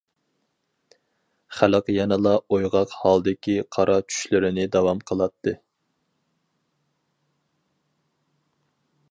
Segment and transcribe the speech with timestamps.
[1.57, 5.55] خەلق يەنىلا ئويغاق ھالدىكى قارا چۈشلىرىنى داۋام قىلاتتى.